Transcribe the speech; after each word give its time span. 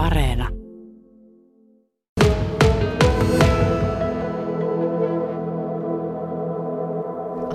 Areena. 0.00 0.48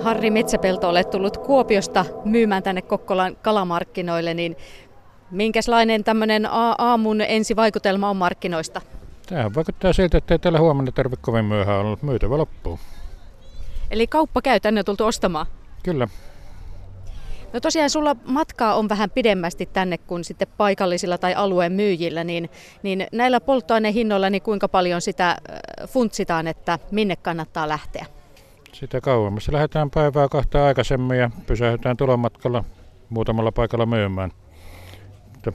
Harri 0.02 0.30
Metsäpelto, 0.30 0.88
olet 0.88 1.10
tullut 1.10 1.36
Kuopiosta 1.36 2.04
myymään 2.24 2.62
tänne 2.62 2.82
Kokkolan 2.82 3.36
kalamarkkinoille, 3.36 4.34
niin 4.34 4.56
minkälainen 5.30 6.04
tämmöinen 6.04 6.48
aamun 6.78 7.20
ensivaikutelma 7.20 8.10
on 8.10 8.16
markkinoista? 8.16 8.80
Tämähän 9.28 9.54
vaikuttaa 9.54 9.92
siltä, 9.92 10.18
että 10.18 10.34
ei 10.34 10.38
täällä 10.38 10.60
huomenna 10.60 10.92
tarvitse 10.92 11.22
kovin 11.22 11.44
myöhään 11.44 11.86
olla 11.86 11.98
myytävä 12.02 12.38
loppuun. 12.38 12.78
Eli 13.90 14.06
kauppa 14.06 14.42
käy 14.42 14.60
tänne 14.60 14.80
on 14.80 14.84
tultu 14.84 15.04
ostamaan? 15.04 15.46
Kyllä. 15.82 16.08
No 17.56 17.60
tosiaan 17.60 17.90
sulla 17.90 18.16
matkaa 18.24 18.74
on 18.74 18.88
vähän 18.88 19.10
pidemmästi 19.10 19.66
tänne 19.66 19.98
kuin 19.98 20.24
sitten 20.24 20.48
paikallisilla 20.56 21.18
tai 21.18 21.34
alueen 21.34 21.72
myyjillä, 21.72 22.24
niin, 22.24 22.50
niin 22.82 23.06
näillä 23.12 23.40
polttoainehinnoilla 23.40 24.30
niin 24.30 24.42
kuinka 24.42 24.68
paljon 24.68 25.00
sitä 25.00 25.30
äh, 25.30 25.38
funtsitaan, 25.88 26.46
että 26.46 26.78
minne 26.90 27.16
kannattaa 27.16 27.68
lähteä? 27.68 28.06
Sitä 28.72 29.00
kauemmas. 29.00 29.48
Lähdetään 29.48 29.90
päivää 29.90 30.28
kahta 30.28 30.66
aikaisemmin 30.66 31.18
ja 31.18 31.30
pysähdytään 31.46 31.96
tulomatkalla 31.96 32.64
muutamalla 33.08 33.52
paikalla 33.52 33.86
myymään. 33.86 34.30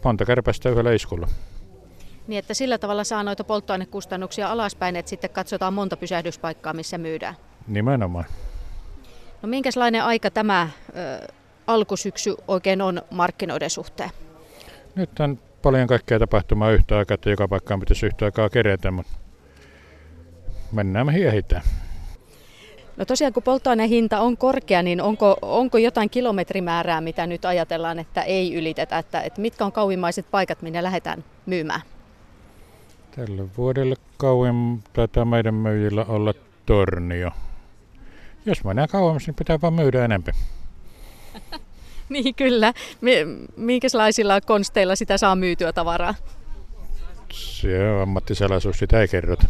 Monta 0.03 0.25
kärpästä 0.25 0.69
yhdellä 0.69 0.91
iskulla. 0.91 1.27
Niin, 2.27 2.39
että 2.39 2.53
sillä 2.53 2.77
tavalla 2.77 3.03
saa 3.03 3.23
noita 3.23 3.43
polttoainekustannuksia 3.43 4.51
alaspäin, 4.51 4.95
että 4.95 5.09
sitten 5.09 5.29
katsotaan 5.29 5.73
monta 5.73 5.97
pysähdyspaikkaa, 5.97 6.73
missä 6.73 6.97
myydään. 6.97 7.35
Nimenomaan. 7.67 8.25
No 9.41 9.49
minkälainen 9.49 10.03
aika 10.03 10.31
tämä 10.31 10.69
ö, 10.95 11.40
alkusyksy 11.73 12.35
oikein 12.47 12.81
on 12.81 13.01
markkinoiden 13.11 13.69
suhteen? 13.69 14.09
Nyt 14.95 15.19
on 15.19 15.39
paljon 15.61 15.87
kaikkea 15.87 16.19
tapahtumaa 16.19 16.71
yhtä 16.71 16.97
aikaa, 16.97 17.15
että 17.15 17.29
joka 17.29 17.47
paikkaan 17.47 17.79
pitäisi 17.79 18.05
yhtä 18.05 18.25
aikaa 18.25 18.49
kerätä, 18.49 18.91
mutta 18.91 19.11
mennään 20.71 21.05
me 21.05 21.13
hiehitään. 21.13 21.63
No 22.97 23.05
tosiaan 23.05 23.33
kun 23.33 23.43
polttoaineen 23.43 23.89
hinta 23.89 24.19
on 24.19 24.37
korkea, 24.37 24.83
niin 24.83 25.01
onko, 25.01 25.37
onko 25.41 25.77
jotain 25.77 26.09
kilometrimäärää, 26.09 27.01
mitä 27.01 27.27
nyt 27.27 27.45
ajatellaan, 27.45 27.99
että 27.99 28.21
ei 28.21 28.53
ylitetä? 28.53 28.97
Että, 28.97 29.21
että 29.21 29.41
mitkä 29.41 29.65
on 29.65 29.71
kauimmaiset 29.71 30.25
paikat, 30.31 30.61
minne 30.61 30.83
lähdetään 30.83 31.23
myymään? 31.45 31.81
Tällä 33.15 33.43
vuodelle 33.57 33.95
kauem 34.17 34.55
taitaa 34.93 35.25
meidän 35.25 35.53
myyjillä 35.53 36.05
olla 36.05 36.33
tornio. 36.65 37.31
Jos 38.45 38.63
mennään 38.63 38.89
kauemmas, 38.89 39.27
niin 39.27 39.35
pitää 39.35 39.61
vaan 39.61 39.73
myydä 39.73 40.05
enemmän. 40.05 40.33
niin 42.23 42.35
kyllä. 42.35 42.73
Minkälaisilla 43.55 44.41
konsteilla 44.41 44.95
sitä 44.95 45.17
saa 45.17 45.35
myytyä 45.35 45.73
tavaraa? 45.73 46.15
Se 47.31 47.89
on 47.89 48.01
ammattisalaisuus, 48.01 48.79
sitä 48.79 49.01
ei 49.01 49.07
kerrota. 49.07 49.47